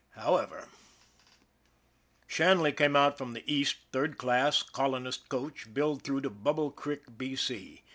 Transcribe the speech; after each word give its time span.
However 0.15 0.67
Shanley 2.25 2.71
came 2.71 2.95
out 2.95 3.19
from 3.19 3.33
the 3.33 3.43
East, 3.45 3.77
third 3.91 4.17
class, 4.17 4.63
colonist 4.63 5.29
coach, 5.29 5.71
billed 5.75 6.01
through 6.01 6.21
to 6.21 6.31
Bubble 6.31 6.71
Creek, 6.71 7.03
B. 7.19 7.35
C. 7.35 7.83